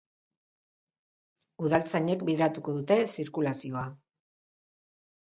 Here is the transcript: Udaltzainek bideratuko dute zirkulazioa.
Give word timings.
Udaltzainek 1.67 2.25
bideratuko 2.31 2.77
dute 2.81 3.01
zirkulazioa. 3.15 3.89